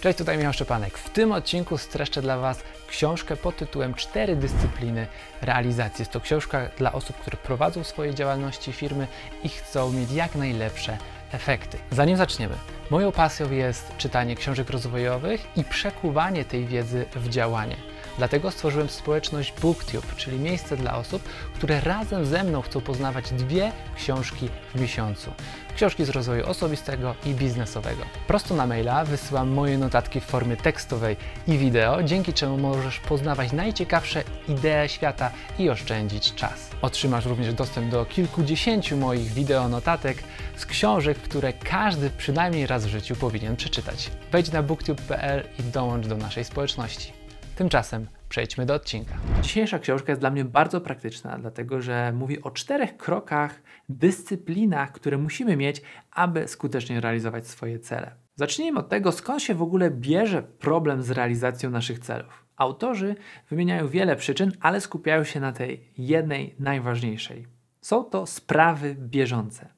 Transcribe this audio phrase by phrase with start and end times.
[0.00, 0.98] Cześć, tutaj Michał Szczepanek.
[0.98, 5.06] W tym odcinku streszczę dla Was książkę pod tytułem Cztery dyscypliny
[5.42, 6.02] realizacji.
[6.02, 9.06] Jest to książka dla osób, które prowadzą swoje działalności firmy
[9.44, 10.98] i chcą mieć jak najlepsze
[11.32, 11.78] efekty.
[11.90, 12.54] Zanim zaczniemy,
[12.90, 17.76] moją pasją jest czytanie książek rozwojowych i przekuwanie tej wiedzy w działanie.
[18.18, 21.22] Dlatego stworzyłem społeczność BookTube, czyli miejsce dla osób,
[21.54, 25.32] które razem ze mną chcą poznawać dwie książki w miesiącu.
[25.76, 28.02] Książki z rozwoju osobistego i biznesowego.
[28.26, 31.16] Prosto na maila wysyłam moje notatki w formie tekstowej
[31.46, 36.70] i wideo, dzięki czemu możesz poznawać najciekawsze idee świata i oszczędzić czas.
[36.82, 40.22] Otrzymasz również dostęp do kilkudziesięciu moich wideo notatek
[40.56, 44.10] z książek, które każdy przynajmniej raz w życiu powinien przeczytać.
[44.32, 47.27] Wejdź na booktube.pl i dołącz do naszej społeczności.
[47.58, 49.14] Tymczasem przejdźmy do odcinka.
[49.42, 55.18] Dzisiejsza książka jest dla mnie bardzo praktyczna, dlatego że mówi o czterech krokach, dyscyplinach, które
[55.18, 58.14] musimy mieć, aby skutecznie realizować swoje cele.
[58.34, 62.46] Zacznijmy od tego, skąd się w ogóle bierze problem z realizacją naszych celów.
[62.56, 63.16] Autorzy
[63.50, 67.46] wymieniają wiele przyczyn, ale skupiają się na tej jednej najważniejszej.
[67.80, 69.77] Są to sprawy bieżące.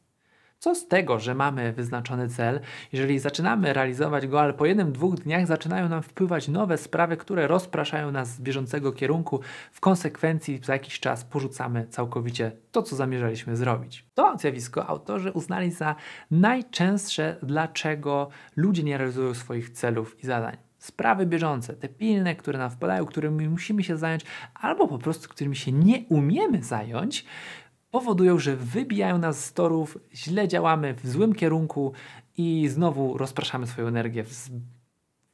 [0.62, 2.60] Co z tego, że mamy wyznaczony cel,
[2.92, 7.46] jeżeli zaczynamy realizować go, ale po jednym, dwóch dniach zaczynają nam wpływać nowe sprawy, które
[7.46, 9.40] rozpraszają nas z bieżącego kierunku.
[9.72, 14.06] W konsekwencji za jakiś czas porzucamy całkowicie to, co zamierzaliśmy zrobić.
[14.14, 15.94] To zjawisko autorzy uznali za
[16.30, 22.70] najczęstsze, dlaczego ludzie nie realizują swoich celów i zadań sprawy bieżące, te pilne, które nam
[22.70, 27.24] wpadają, którymi musimy się zająć, albo po prostu którymi się nie umiemy zająć,
[27.90, 31.92] powodują, że wybijają nas z torów, źle działamy w złym kierunku
[32.36, 34.24] i znowu rozpraszamy swoją energię,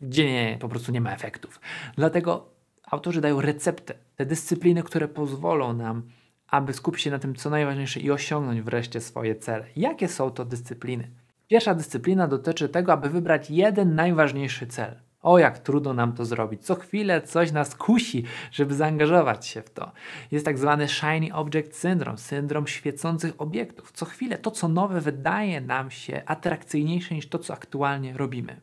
[0.01, 1.61] gdzie nie, po prostu nie ma efektów.
[1.97, 2.51] Dlatego
[2.91, 6.03] autorzy dają receptę, te dyscypliny, które pozwolą nam,
[6.49, 9.67] aby skupić się na tym, co najważniejsze i osiągnąć wreszcie swoje cele.
[9.77, 11.11] Jakie są to dyscypliny?
[11.49, 15.06] Pierwsza dyscyplina dotyczy tego, aby wybrać jeden najważniejszy cel.
[15.27, 16.65] O, jak trudno nam to zrobić.
[16.65, 19.93] Co chwilę coś nas kusi, żeby zaangażować się w to.
[20.31, 23.93] Jest tak zwany Shiny Object Syndrome, syndrom świecących obiektów.
[23.93, 28.61] Co chwilę to, co nowe, wydaje nam się atrakcyjniejsze niż to, co aktualnie robimy.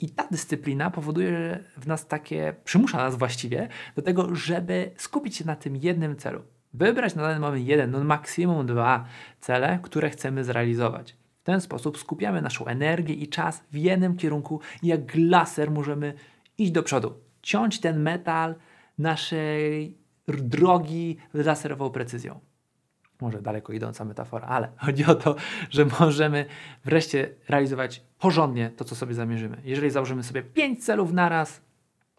[0.00, 5.44] I ta dyscyplina powoduje w nas takie, przymusza nas właściwie do tego, żeby skupić się
[5.44, 6.42] na tym jednym celu.
[6.74, 9.04] Wybrać na dany moment jeden, no maksimum dwa
[9.40, 11.19] cele, które chcemy zrealizować.
[11.50, 16.14] Ten sposób skupiamy naszą energię i czas w jednym kierunku jak laser możemy
[16.58, 18.54] iść do przodu, ciąć ten metal
[18.98, 22.40] naszej drogi laserową precyzją.
[23.20, 25.36] Może daleko idąca metafora, ale chodzi o to,
[25.70, 26.44] że możemy
[26.84, 29.56] wreszcie realizować porządnie to, co sobie zamierzymy.
[29.64, 31.62] Jeżeli założymy sobie pięć celów naraz,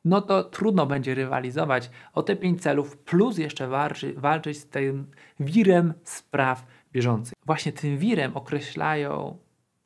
[0.05, 5.07] no to trudno będzie rywalizować o te pięć celów, plus jeszcze walczy, walczyć z tym
[5.39, 7.33] wirem spraw bieżących.
[7.45, 9.37] Właśnie tym wirem określają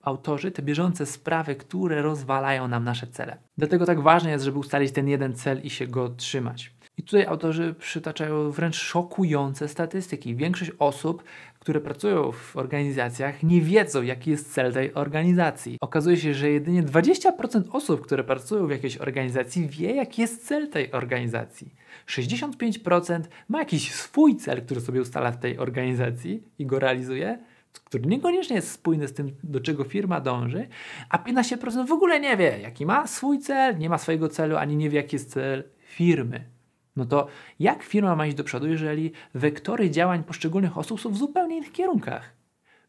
[0.01, 3.37] autorzy te bieżące sprawy, które rozwalają nam nasze cele.
[3.57, 6.74] Dlatego tak ważne jest, żeby ustalić ten jeden cel i się go trzymać.
[6.97, 10.35] I tutaj autorzy przytaczają wręcz szokujące statystyki.
[10.35, 11.23] Większość osób,
[11.59, 15.77] które pracują w organizacjach, nie wiedzą, jaki jest cel tej organizacji.
[15.81, 20.69] Okazuje się, że jedynie 20% osób, które pracują w jakiejś organizacji, wie, jaki jest cel
[20.69, 21.73] tej organizacji.
[22.07, 27.39] 65% ma jakiś swój cel, który sobie ustala w tej organizacji i go realizuje,
[27.83, 30.67] który niekoniecznie jest spójny z tym, do czego firma dąży,
[31.09, 34.75] a 15% w ogóle nie wie, jaki ma swój cel, nie ma swojego celu, ani
[34.75, 36.54] nie wie, jaki jest cel firmy.
[36.95, 37.27] No to
[37.59, 41.71] jak firma ma iść do przodu, jeżeli wektory działań poszczególnych osób są w zupełnie innych
[41.71, 42.35] kierunkach?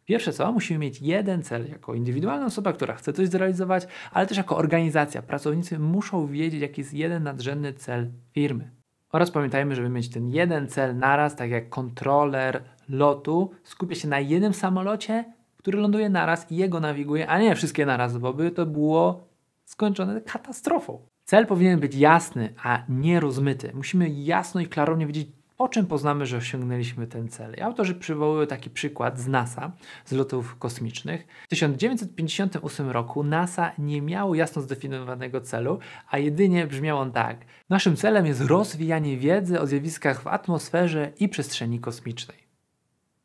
[0.04, 4.36] Pierwsze co, musimy mieć jeden cel jako indywidualna osoba, która chce coś zrealizować, ale też
[4.36, 5.22] jako organizacja.
[5.22, 8.70] Pracownicy muszą wiedzieć, jaki jest jeden nadrzędny cel firmy.
[9.12, 14.20] Oraz pamiętajmy, żeby mieć ten jeden cel naraz, tak jak kontroler lotu skupia się na
[14.20, 15.24] jednym samolocie,
[15.56, 19.28] który ląduje naraz i jego nawiguje, a nie wszystkie naraz, bo by to było
[19.64, 21.06] skończone katastrofą.
[21.26, 23.70] Cel powinien być jasny, a nie rozmyty.
[23.74, 27.54] Musimy jasno i klarownie wiedzieć, po czym poznamy, że osiągnęliśmy ten cel?
[27.58, 29.72] I autorzy przywołują taki przykład z NASA,
[30.04, 31.26] z lotów kosmicznych.
[31.44, 35.78] W 1958 roku NASA nie miało jasno zdefiniowanego celu,
[36.10, 37.44] a jedynie brzmiał on tak.
[37.68, 42.38] Naszym celem jest rozwijanie wiedzy o zjawiskach w atmosferze i przestrzeni kosmicznej.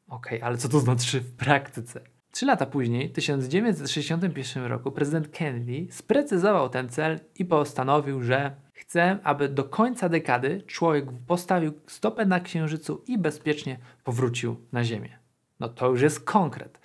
[0.08, 2.02] Okej, okay, ale co to znaczy w praktyce?
[2.32, 9.20] Trzy lata później, w 1961 roku, prezydent Kennedy sprecyzował ten cel i postanowił, że chce,
[9.24, 15.20] aby do końca dekady człowiek postawił stopę na Księżycu i bezpiecznie powrócił na Ziemię.
[15.60, 16.80] No to już jest konkret.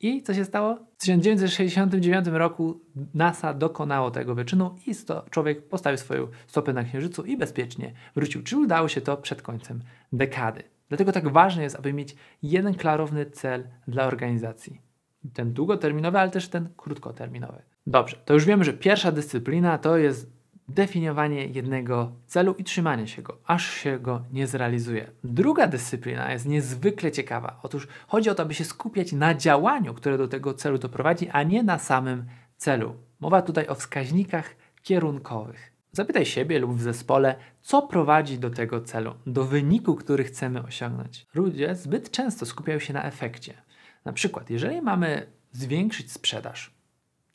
[0.00, 0.74] I co się stało?
[0.74, 2.80] W 1969 roku
[3.14, 8.42] NASA dokonało tego wyczynu i sto, człowiek postawił swoją stopę na Księżycu i bezpiecznie wrócił.
[8.42, 9.80] Czy udało się to przed końcem
[10.12, 10.62] dekady?
[10.88, 14.91] Dlatego tak ważne jest, aby mieć jeden klarowny cel dla organizacji
[15.34, 17.62] ten długoterminowy, ale też ten krótkoterminowy.
[17.86, 20.32] Dobrze, to już wiemy, że pierwsza dyscyplina to jest
[20.68, 25.10] definiowanie jednego celu i trzymanie się go, aż się go nie zrealizuje.
[25.24, 27.60] Druga dyscyplina jest niezwykle ciekawa.
[27.62, 31.42] Otóż chodzi o to, aby się skupiać na działaniu, które do tego celu doprowadzi, a
[31.42, 32.24] nie na samym
[32.56, 32.94] celu.
[33.20, 35.72] Mowa tutaj o wskaźnikach kierunkowych.
[35.92, 41.26] Zapytaj siebie lub w zespole, co prowadzi do tego celu, do wyniku, który chcemy osiągnąć.
[41.34, 43.54] Ludzie zbyt często skupiają się na efekcie.
[44.04, 46.70] Na przykład, jeżeli mamy zwiększyć sprzedaż,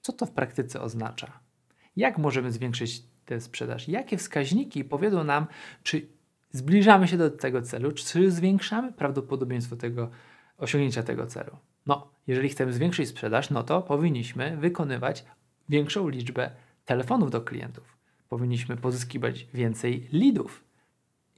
[0.01, 1.39] co to w praktyce oznacza?
[1.95, 3.87] Jak możemy zwiększyć tę sprzedaż?
[3.87, 5.47] Jakie wskaźniki powiedzą nam,
[5.83, 6.07] czy
[6.51, 10.09] zbliżamy się do tego celu, czy zwiększamy prawdopodobieństwo tego
[10.57, 11.57] osiągnięcia tego celu?
[11.85, 15.25] No, jeżeli chcemy zwiększyć sprzedaż, no to powinniśmy wykonywać
[15.69, 16.51] większą liczbę
[16.85, 17.97] telefonów do klientów.
[18.29, 20.66] Powinniśmy pozyskiwać więcej leadów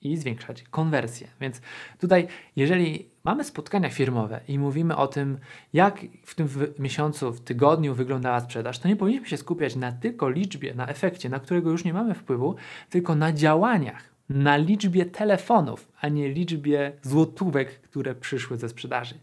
[0.01, 1.27] i zwiększać konwersję.
[1.41, 1.61] Więc
[1.99, 5.37] tutaj, jeżeli mamy spotkania firmowe i mówimy o tym,
[5.73, 6.49] jak w tym
[6.79, 11.29] miesiącu, w tygodniu wyglądała sprzedaż, to nie powinniśmy się skupiać na tylko liczbie, na efekcie,
[11.29, 12.55] na którego już nie mamy wpływu,
[12.89, 19.15] tylko na działaniach, na liczbie telefonów, a nie liczbie złotówek, które przyszły ze sprzedaży.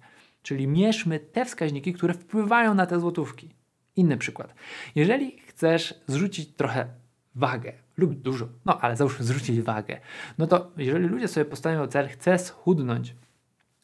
[0.42, 3.48] Czyli mierzmy te wskaźniki, które wpływają na te złotówki.
[3.96, 4.54] Inny przykład.
[4.94, 6.86] Jeżeli chcesz zrzucić trochę
[7.34, 10.00] wagę lub dużo, no ale załóżmy zrzucić wagę,
[10.38, 13.14] no to jeżeli ludzie sobie postawią cel, chcę schudnąć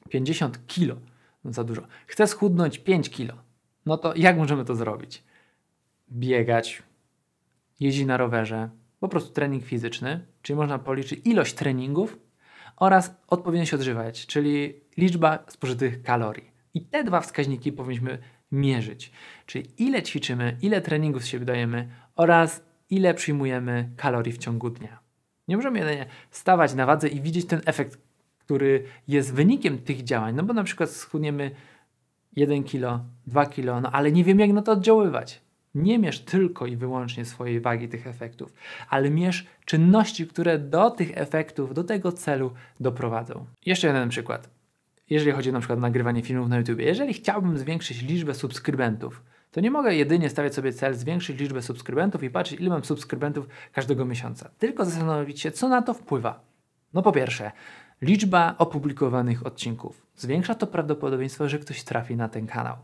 [0.08, 0.96] 50 kilo,
[1.44, 3.34] no za dużo, chcę schudnąć 5 kilo,
[3.86, 5.24] no to jak możemy to zrobić?
[6.12, 6.82] Biegać,
[7.80, 8.70] jeździć na rowerze,
[9.00, 12.18] po prostu trening fizyczny, czyli można policzyć ilość treningów
[12.76, 16.50] oraz odpowiednio się odżywać, czyli liczba spożytych kalorii.
[16.74, 18.18] I te dwa wskaźniki powinniśmy
[18.52, 19.12] mierzyć,
[19.46, 24.98] czyli ile ćwiczymy, ile treningów z siebie dajemy oraz ile przyjmujemy kalorii w ciągu dnia.
[25.48, 27.98] Nie możemy jedynie stawać na wadze i widzieć ten efekt,
[28.38, 31.50] który jest wynikiem tych działań, no bo na przykład schudniemy
[32.36, 35.40] 1 kilo, 2 kilo, no ale nie wiem jak na to oddziaływać.
[35.74, 38.52] Nie mierz tylko i wyłącznie swojej wagi tych efektów,
[38.88, 43.46] ale mierz czynności, które do tych efektów, do tego celu doprowadzą.
[43.66, 44.50] Jeszcze jeden przykład
[45.12, 46.78] jeżeli chodzi na przykład o nagrywanie filmów na YouTube.
[46.78, 52.22] Jeżeli chciałbym zwiększyć liczbę subskrybentów, to nie mogę jedynie stawiać sobie cel zwiększyć liczbę subskrybentów
[52.22, 54.50] i patrzeć, ile mam subskrybentów każdego miesiąca.
[54.58, 56.44] Tylko zastanowić się, co na to wpływa.
[56.94, 57.52] No po pierwsze,
[58.02, 60.06] liczba opublikowanych odcinków.
[60.16, 62.76] Zwiększa to prawdopodobieństwo, że ktoś trafi na ten kanał.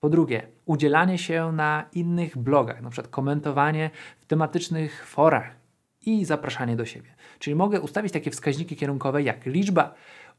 [0.00, 3.90] Po drugie, udzielanie się na innych blogach, przykład komentowanie
[4.20, 5.56] w tematycznych forach
[6.06, 7.14] i zapraszanie do siebie.
[7.38, 9.94] Czyli mogę ustawić takie wskaźniki kierunkowe jak liczba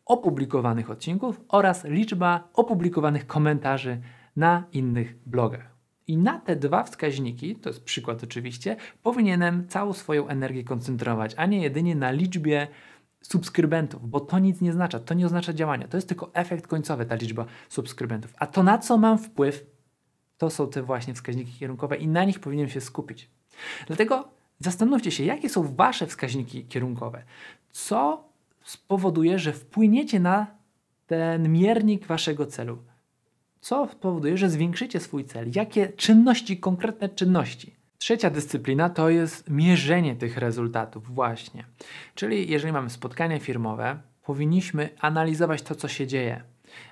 [0.06, 4.01] opublikowanych odcinków oraz liczba opublikowanych komentarzy
[4.36, 5.77] na innych blogach.
[6.07, 11.45] I na te dwa wskaźniki, to jest przykład oczywiście, powinienem całą swoją energię koncentrować, a
[11.45, 12.68] nie jedynie na liczbie
[13.21, 17.06] subskrybentów, bo to nic nie oznacza, to nie oznacza działania, to jest tylko efekt końcowy,
[17.06, 18.33] ta liczba subskrybentów.
[18.38, 19.65] A to na co mam wpływ,
[20.38, 23.30] to są te właśnie wskaźniki kierunkowe i na nich powinienem się skupić.
[23.88, 24.27] Dlatego
[24.59, 27.24] zastanówcie się, jakie są Wasze wskaźniki kierunkowe.
[27.71, 28.30] Co
[28.63, 30.48] spowoduje, że wpłyniecie na
[31.07, 32.77] ten miernik waszego celu.
[33.68, 35.52] Co spowoduje, że zwiększycie swój cel?
[35.56, 37.75] Jakie czynności, konkretne czynności?
[37.98, 41.66] Trzecia dyscyplina to jest mierzenie tych rezultatów, właśnie.
[42.16, 46.44] Czyli jeżeli mamy spotkania firmowe, powinniśmy analizować to, co się dzieje.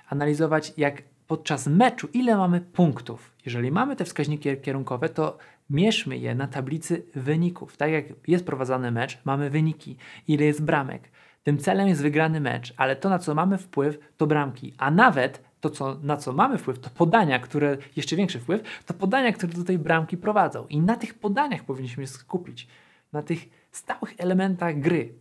[0.08, 3.32] Analizować, jak podczas meczu, ile mamy punktów.
[3.46, 5.38] Jeżeli mamy te wskaźniki kierunkowe, to
[5.70, 7.76] mierzmy je na tablicy wyników.
[7.76, 9.96] Tak jak jest prowadzony mecz, mamy wyniki,
[10.28, 11.10] ile jest bramek,
[11.42, 14.74] tym celem jest wygrany mecz, ale to, na co mamy wpływ, to bramki.
[14.78, 18.94] A nawet to, co, na co mamy wpływ, to podania, które, jeszcze większy wpływ, to
[18.94, 20.66] podania, które do tej bramki prowadzą.
[20.66, 22.68] I na tych podaniach powinniśmy się skupić.
[23.12, 25.14] Na tych stałych elementach gry.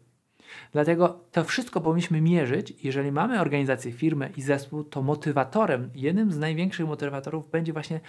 [0.71, 2.73] Dlatego to wszystko powinniśmy mierzyć.
[2.83, 7.99] Jeżeli mamy organizację, firmę i zespół, to motywatorem, jednym z największych motywatorów będzie właśnie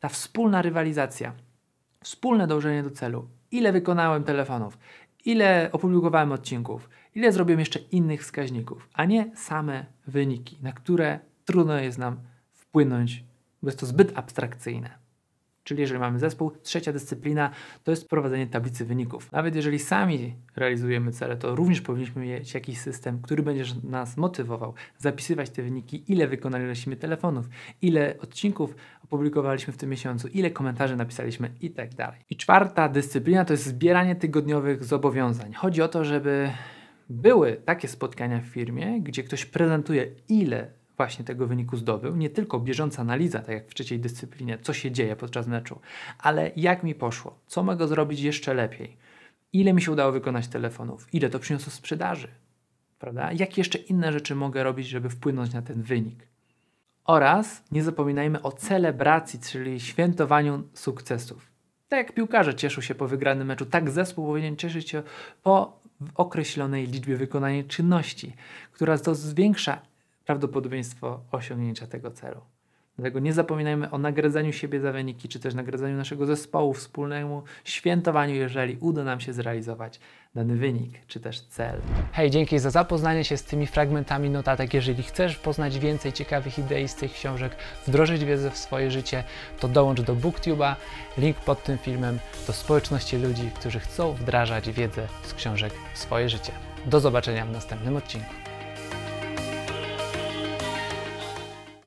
[0.00, 1.32] ta wspólna rywalizacja,
[2.02, 3.28] wspólne dążenie do celu.
[3.50, 4.78] Ile wykonałem telefonów,
[5.24, 11.78] ile opublikowałem odcinków, ile zrobiłem jeszcze innych wskaźników, a nie same wyniki, na które trudno
[11.78, 12.20] jest nam
[12.52, 13.24] wpłynąć,
[13.62, 15.04] bo jest to zbyt abstrakcyjne.
[15.64, 17.50] Czyli jeżeli mamy zespół, trzecia dyscyplina
[17.84, 19.32] to jest prowadzenie tablicy wyników.
[19.32, 24.74] Nawet jeżeli sami realizujemy cele, to również powinniśmy mieć jakiś system, który będzie nas motywował,
[24.98, 27.48] zapisywać te wyniki, ile wykonaliśmy telefonów,
[27.82, 28.74] ile odcinków
[29.04, 32.14] opublikowaliśmy w tym miesiącu, ile komentarzy napisaliśmy i tak.
[32.30, 35.52] I czwarta dyscyplina to jest zbieranie tygodniowych zobowiązań.
[35.52, 36.50] Chodzi o to, żeby
[37.10, 42.60] były takie spotkania w firmie, gdzie ktoś prezentuje, ile właśnie tego wyniku zdobył, nie tylko
[42.60, 45.80] bieżąca analiza, tak jak w trzeciej dyscyplinie, co się dzieje podczas meczu,
[46.18, 48.96] ale jak mi poszło, co mogę zrobić jeszcze lepiej,
[49.52, 52.28] ile mi się udało wykonać telefonów, ile to przyniosło sprzedaży,
[52.98, 53.32] prawda?
[53.32, 56.26] Jakie jeszcze inne rzeczy mogę robić, żeby wpłynąć na ten wynik.
[57.04, 61.50] Oraz nie zapominajmy o celebracji, czyli świętowaniu sukcesów.
[61.88, 65.02] Tak jak piłkarze cieszą się po wygranym meczu, tak zespół powinien cieszyć się
[65.42, 65.80] po
[66.14, 68.32] określonej liczbie wykonanej czynności,
[68.72, 69.82] która to zwiększa
[70.26, 72.40] prawdopodobieństwo osiągnięcia tego celu.
[72.96, 78.34] Dlatego nie zapominajmy o nagradzaniu siebie za wyniki, czy też nagradzaniu naszego zespołu, wspólnemu świętowaniu,
[78.34, 80.00] jeżeli uda nam się zrealizować
[80.34, 81.80] dany wynik, czy też cel.
[82.12, 84.74] Hej, dzięki za zapoznanie się z tymi fragmentami notatek.
[84.74, 89.24] Jeżeli chcesz poznać więcej ciekawych idei z tych książek, wdrożyć wiedzę w swoje życie,
[89.60, 90.74] to dołącz do BookTube'a,
[91.18, 96.28] link pod tym filmem, do społeczności ludzi, którzy chcą wdrażać wiedzę z książek w swoje
[96.28, 96.52] życie.
[96.86, 98.34] Do zobaczenia w następnym odcinku.